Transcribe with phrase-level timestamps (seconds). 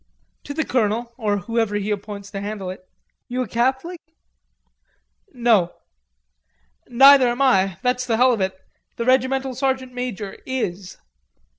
[0.45, 2.89] "To the colonel, or whoever he appoints to handle it.
[3.27, 3.99] You a Catholic?"
[5.31, 5.75] "No."
[6.87, 7.77] "Neither am I.
[7.83, 8.59] That's the hell of it.
[8.95, 10.97] The regimental sergeant major is."